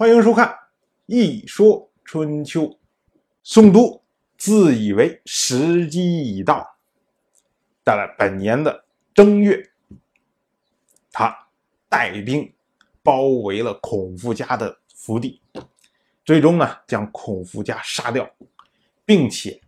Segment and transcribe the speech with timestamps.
[0.00, 0.48] 欢迎收看
[1.04, 2.62] 《一说春秋》。
[3.42, 4.02] 宋都
[4.38, 6.66] 自以为时机已到，
[7.84, 9.62] 到了本年的正月，
[11.12, 11.36] 他
[11.86, 12.50] 带兵
[13.02, 15.38] 包围了孔夫家的府邸，
[16.24, 18.26] 最终呢将孔夫家杀掉，
[19.04, 19.60] 并且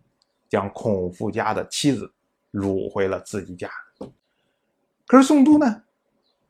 [0.49, 2.11] 将孔夫家的妻子
[2.51, 3.69] 掳回了自己家。
[5.05, 5.83] 可是宋都呢，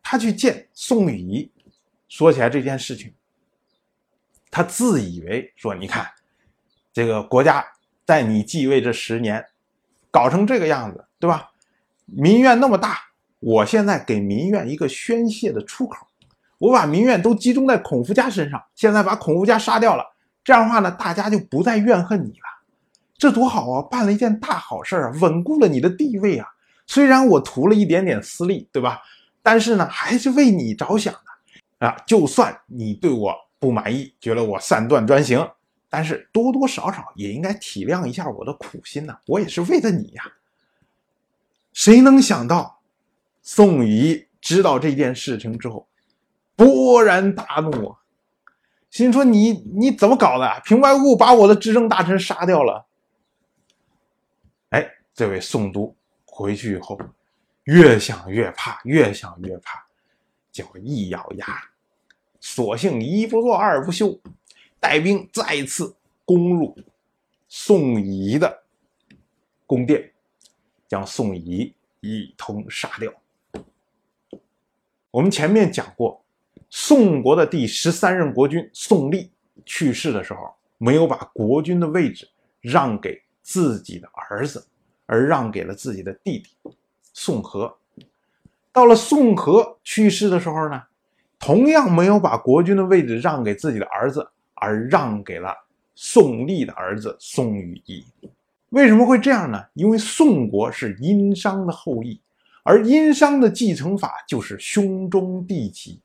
[0.01, 1.51] 他去见宋雨仪，
[2.07, 3.13] 说起来这件事情。
[4.55, 6.07] 他自以为说：“你看，
[6.93, 7.65] 这个国家
[8.05, 9.43] 在你继位这十年，
[10.11, 11.49] 搞成这个样子，对吧？
[12.05, 12.99] 民怨那么大，
[13.39, 16.05] 我现在给民怨一个宣泄的出口，
[16.59, 20.05] 我把民怨都集中在孔夫家身上，现在把孔夫家杀掉了，
[20.43, 22.61] 这样的话呢，大家就不再怨恨你了，
[23.17, 23.81] 这多好啊！
[23.89, 26.47] 办了一件大好事啊，稳固了你的地位啊。
[26.85, 29.01] 虽然我图了一点点私利，对吧？
[29.41, 31.97] 但是呢，还是为你着想的啊。
[32.05, 35.49] 就算你对我……”不满意，觉得我擅断专行，
[35.87, 40.23] 但是多多少少也应该体谅一下我的苦心呐，我也是为了你呀。
[41.71, 42.81] 谁能想到，
[43.41, 45.87] 宋仪知道这件事情之后，
[46.57, 47.97] 勃然大怒啊，
[48.89, 50.61] 心说你你怎么搞的？
[50.65, 52.85] 平白无故把我的执政大臣杀掉了。
[54.71, 56.99] 哎，这位宋都回去以后，
[57.63, 59.81] 越想越怕，越想越怕，
[60.51, 61.47] 就一咬牙。
[62.45, 64.19] 索性一不做二不休，
[64.77, 66.77] 带兵再次攻入
[67.47, 68.63] 宋仪的
[69.65, 70.11] 宫殿，
[70.89, 73.13] 将宋仪一通杀掉。
[75.09, 76.21] 我们前面讲过，
[76.69, 79.31] 宋国的第十三任国君宋立
[79.65, 84.67] 去世的时候，没有把国君的位置让给自己的儿子，
[85.05, 86.49] 而让给了自己的弟弟
[87.13, 87.77] 宋和。
[88.73, 90.83] 到了宋和去世的时候呢？
[91.45, 95.53] 同样没有把国君的位置让给自己的儿子，而让给了
[95.93, 98.05] 宋立的儿子宋禹义。
[98.69, 99.61] 为什么会这样呢？
[99.73, 102.17] 因为宋国是殷商的后裔，
[102.63, 105.99] 而殷商的继承法就是兄终弟及，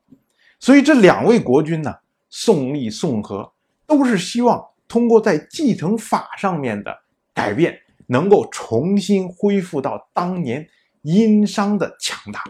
[0.58, 1.94] 所以这两位国君呢，
[2.28, 3.48] 宋立、宋和，
[3.86, 6.92] 都是希望通过在继承法上面的
[7.32, 10.68] 改变，能够重新恢复到当年
[11.02, 12.42] 殷商的强大。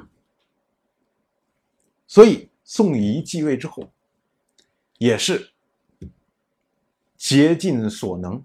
[2.07, 2.49] 所以。
[2.71, 3.91] 宋仪继位之后，
[4.99, 5.53] 也是
[7.17, 8.45] 竭尽所能，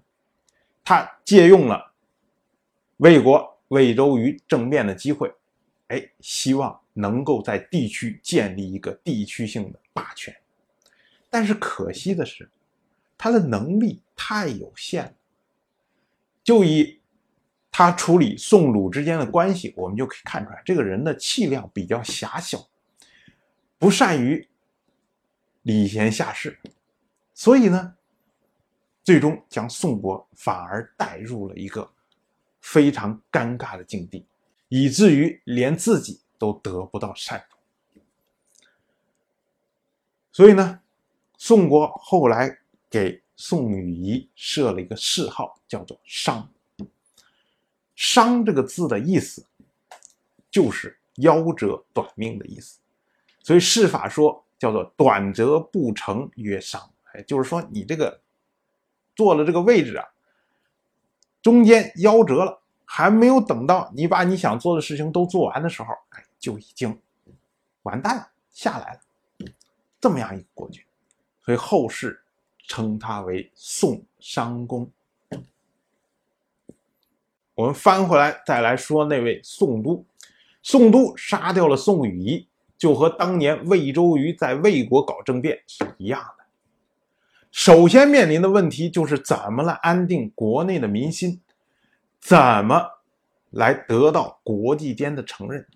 [0.82, 1.92] 他借用了
[2.96, 5.30] 魏国魏周瑜政变的机会，
[5.88, 10.34] 哎，希望能够在地区建立一个地区性的霸权。
[11.28, 12.48] 但是可惜的是，
[13.18, 15.12] 他的能力太有限了。
[16.42, 16.98] 就以
[17.70, 22.66] 他处理宋鲁之间的关系，我们就可以看出来，这个人的气量比较狭小。
[23.84, 24.48] 不善于
[25.60, 26.58] 礼贤下士，
[27.34, 27.94] 所以呢，
[29.02, 31.92] 最终将宋国反而带入了一个
[32.62, 34.24] 非常尴尬的境地，
[34.70, 38.02] 以至于连自己都得不到善终。
[40.32, 40.80] 所以呢，
[41.36, 42.58] 宋国后来
[42.88, 46.50] 给宋禹仪设了一个谥号，叫做“商”。
[47.94, 49.44] 商这个字的意思，
[50.50, 52.78] 就是夭折、短命的意思。
[53.44, 56.80] 所以谥法说叫做“短则不成曰商”，
[57.12, 58.22] 哎，就是说你这个
[59.14, 60.08] 坐了这个位置啊，
[61.42, 66.98] 中间夭折了，还没有等到你把你想做的事情都做完的时候，哎，就已经
[67.82, 69.00] 完蛋了，下来了，
[70.00, 70.82] 这么样一个国君，
[71.42, 72.24] 所以后世
[72.66, 74.90] 称他为宋商公。
[77.54, 80.02] 我们翻回来再来说那位宋都，
[80.62, 82.48] 宋都杀掉了宋禹仪。
[82.84, 86.44] 就和当年魏周瑜在魏国搞政变是一样的。
[87.50, 91.40] 首先面临的问题就是怎么来安定国内的民心，
[92.20, 92.86] 怎么
[93.52, 95.66] 来得到国际间的承认。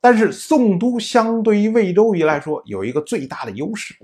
[0.00, 3.94] 但是宋都相对于魏周瑜来说有一个最大的优势，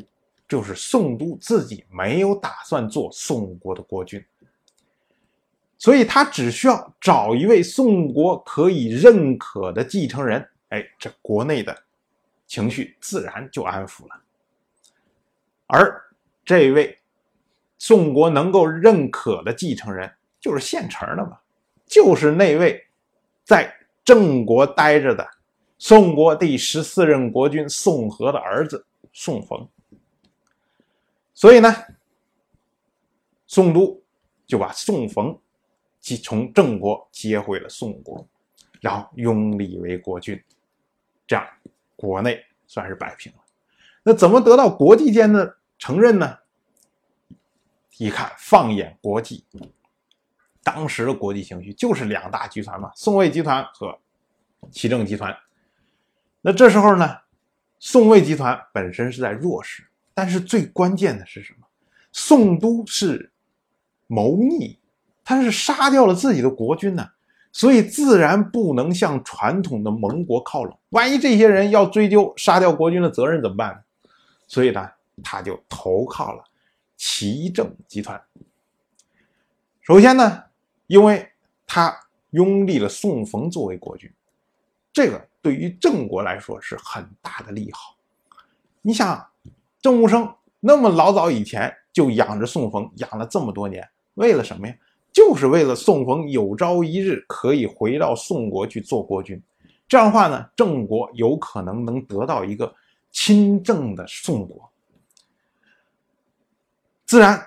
[0.47, 4.25] 就是宋都自己没有打算做宋国的国君，
[5.77, 10.49] 所以他只需要找一位宋国可以认可的继承人。
[10.71, 11.77] 哎，这国内的
[12.47, 14.21] 情绪自然就安抚了。
[15.67, 16.03] 而
[16.45, 16.99] 这位
[17.79, 21.39] 宋国能够认可的继承人，就是现成的嘛，
[21.87, 22.85] 就是那位
[23.45, 23.73] 在
[24.05, 25.29] 郑国待着的
[25.79, 29.69] 宋国第十四任国君宋和的儿子宋冯。
[31.35, 31.73] 所以呢，
[33.47, 34.03] 宋都
[34.47, 35.39] 就把宋冯
[36.23, 38.27] 从郑国接回了宋国，
[38.81, 40.43] 然后拥立为国君。
[41.31, 41.47] 这样，
[41.95, 43.39] 国内算是摆平了。
[44.03, 46.37] 那怎么得到国际间的承认呢？
[47.99, 49.45] 一看，放眼国际，
[50.65, 53.97] 当时的国际情绪就是两大集团嘛，宋魏集团和
[54.73, 55.33] 齐正集团。
[56.41, 57.17] 那这时候呢，
[57.79, 61.67] 宋魏集团本身是在弱势，但是最关键的是什么？
[62.11, 63.31] 宋都是
[64.09, 64.81] 谋逆，
[65.23, 67.09] 他是杀掉了自己的国君呢。
[67.53, 70.79] 所以自然不能向传统的盟国靠拢。
[70.91, 73.81] 万一这些人要追究杀掉国君的责任怎么办呢？
[74.47, 74.89] 所以呢，
[75.23, 76.45] 他就投靠了
[76.97, 78.21] 齐正集团。
[79.83, 80.45] 首先呢，
[80.87, 81.29] 因为
[81.67, 81.97] 他
[82.31, 84.13] 拥立了宋冯作为国君，
[84.93, 87.97] 这个对于郑国来说是很大的利好。
[88.83, 89.27] 你想，
[89.81, 94.75] 郑武生那么老早以前就养着宋冯，养了这么多年，为了什么呀？
[95.21, 99.41] 就是为了宋冯有朝一日可以回到宋国去做国君，
[99.87, 102.75] 这样的话呢，郑国有可能能得到一个
[103.11, 104.73] 亲政的宋国。
[107.05, 107.39] 自然，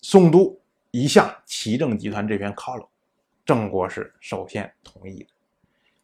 [0.00, 0.58] 宋都
[0.90, 2.88] 一向齐政集团这边靠拢，
[3.44, 5.28] 郑国是首先同意的。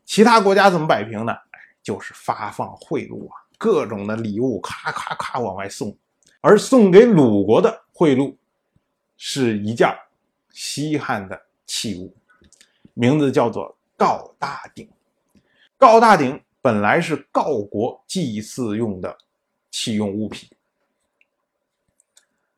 [0.04, 1.34] 其他国家怎么摆平呢？
[1.82, 5.96] 就是发放贿赂啊，各种的礼物咔咔咔往外送，
[6.42, 8.36] 而送给鲁国的贿赂
[9.16, 9.88] 是一件。
[10.54, 12.14] 西汉的器物，
[12.94, 14.88] 名字叫做郜大鼎。
[15.78, 19.18] 郜大鼎本来是郜国祭祀用的
[19.70, 20.48] 器用物品，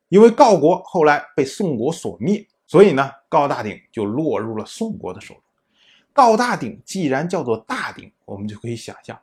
[0.09, 5.43] 因为郜国后来被宋国所灭，所以呢，郜大鼎就落入了宋国的手中。
[6.13, 9.19] 郜大鼎既然叫做大鼎，我们就可以想象，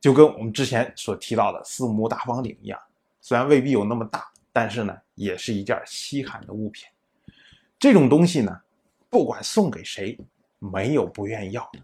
[0.00, 2.80] 就跟我们之前所提到的四目大方鼎一样，
[3.20, 6.86] 虽然未必有那么大，但是呢，也是一件稀罕的物品。
[7.78, 8.56] 这种东西呢，
[9.10, 10.18] 不管送给谁，
[10.58, 11.80] 没有不愿意要的。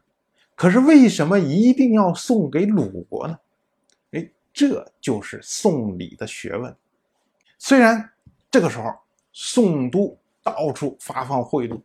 [0.54, 3.38] 可是为什么一定要送给鲁国呢？
[4.12, 6.74] 哎，这就是送礼的学问。
[7.58, 8.10] 虽然
[8.50, 8.92] 这个时候
[9.32, 11.80] 宋都到处发放贿赂，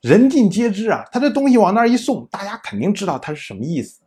[0.00, 4.00] 人尽皆知啊，他这东西往那儿一送，大家肯定知道他是什么意思。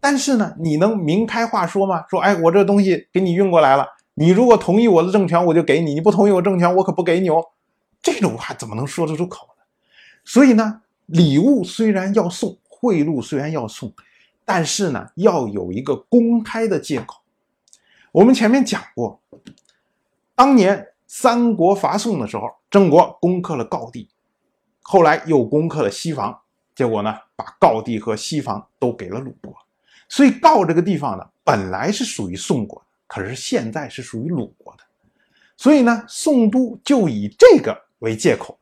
[0.00, 2.04] 但是呢，你能明开话说吗？
[2.08, 7.44] 说，哎，我这东西给你运过来了，你如果同意我的政权，我就给你；你不同意我政权，我可不给你哦。
[8.10, 9.64] 这种话怎么能说得出口呢？
[10.24, 13.92] 所以呢，礼物虽然要送，贿赂虽然要送，
[14.46, 17.20] 但是呢，要有一个公开的借口。
[18.12, 19.20] 我们前面讲过，
[20.34, 24.08] 当年三国伐宋的时候，郑国攻克了郜地，
[24.80, 26.40] 后来又攻克了西房，
[26.74, 29.54] 结果呢，把郜地和西房都给了鲁国。
[30.08, 34.82] 所以郜这个地方呢，本来是属于宋国的，可是现在是属于鲁国的。
[35.58, 37.87] 所以呢，宋都就以这个。
[38.00, 38.58] 为借口，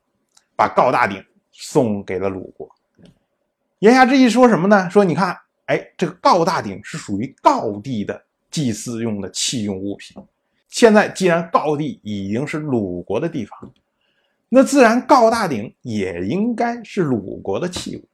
[0.57, 2.69] 把郜大鼎送给了鲁国。
[3.81, 4.89] 言下之意说什么呢？
[4.89, 10.17] 说你看，哎，这个郜大鼎是属于郜地的祭祀用的器用物品。
[10.69, 13.71] 现在既然郜地已经是鲁国的地方，
[14.49, 18.09] 那自然郜大鼎也应该是鲁国的器物。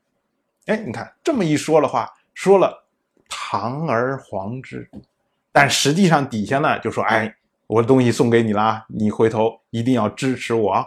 [0.66, 2.84] 哎，你看这么一说的话，说了
[3.28, 4.88] 堂而皇之，
[5.52, 7.34] 但实际上底下呢就说，哎，
[7.66, 10.84] 我的东西送给你了，你回头一定要支持我。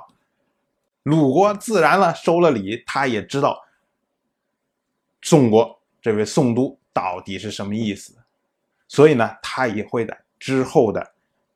[1.06, 3.64] 鲁国自然了，收了礼，他也知道
[5.22, 8.18] 宋国这位宋都到底是什么意思，
[8.88, 11.14] 所以呢，他也会在之后的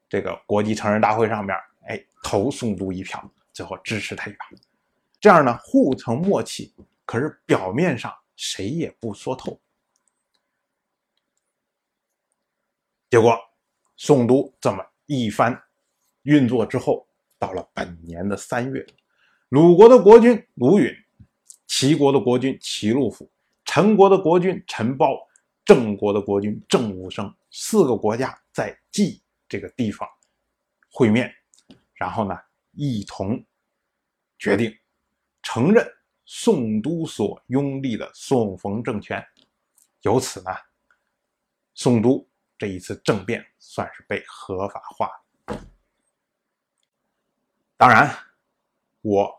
[0.08, 1.58] 这个国际成人大会上面，
[1.88, 4.46] 哎，投宋都一票，最后支持他一把。
[5.20, 6.72] 这样呢，互成默契，
[7.04, 9.60] 可是表面上谁也不说透。
[13.10, 13.36] 结果，
[13.98, 15.60] 宋都这么一番
[16.22, 17.08] 运作之后，
[17.40, 18.86] 到了本年的三月。
[19.50, 20.96] 鲁国的国君鲁允，
[21.66, 23.32] 齐国的国君齐路府，
[23.66, 25.28] 陈国的国君陈包，
[25.66, 30.08] 郑国的国君郑武生，四个国家在冀这个地方
[30.92, 31.34] 会面，
[31.96, 32.40] 然后呢，
[32.74, 33.44] 一同
[34.38, 34.72] 决定
[35.42, 35.84] 承认
[36.26, 39.26] 宋都所拥立的宋冯政权，
[40.02, 40.52] 由此呢，
[41.74, 42.24] 宋都
[42.56, 45.10] 这一次政变算是被合法化。
[47.78, 48.16] 当然，
[49.02, 49.39] 我。